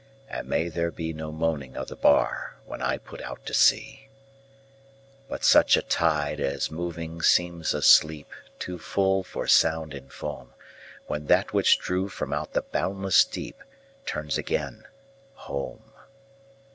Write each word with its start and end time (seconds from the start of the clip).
And 0.27 0.47
may 0.47 0.67
there 0.67 0.89
be 0.89 1.13
no 1.13 1.31
moaning 1.31 1.77
of 1.77 1.87
the 1.89 1.95
bar, 1.95 2.57
When 2.65 2.81
I 2.81 2.97
put 2.97 3.21
out 3.21 3.45
to 3.45 3.53
sea, 3.53 4.09
But 5.29 5.43
such 5.43 5.77
a 5.77 5.83
tide 5.83 6.39
as 6.39 6.71
moving 6.71 7.21
seems 7.21 7.71
asleep, 7.75 8.29
Too 8.57 8.79
full 8.79 9.21
for 9.21 9.45
sound 9.45 9.93
or 9.93 10.01
foam, 10.09 10.55
When 11.05 11.27
that 11.27 11.53
which 11.53 11.77
drew 11.77 12.09
from 12.09 12.33
out 12.33 12.53
the 12.53 12.63
boundless 12.63 13.23
deep 13.23 13.61
Turns 14.07 14.39
again 14.39 14.87
home. 15.35 15.93